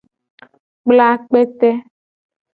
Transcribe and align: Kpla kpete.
Kpla 0.81 1.07
kpete. 1.25 1.69